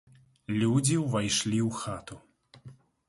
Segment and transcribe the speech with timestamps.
[0.61, 2.21] Людзі ўвайшлі ў хату.